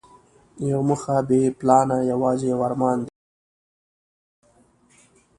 [0.69, 3.13] یوه موخه بې پلانه یوازې یو ارمان دی.